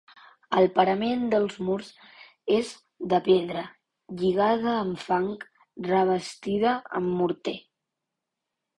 [0.59, 1.91] El parament dels murs
[2.57, 2.71] és
[3.13, 3.63] de pedra
[4.23, 5.31] lligada amb fang
[5.93, 7.59] revestida amb morter.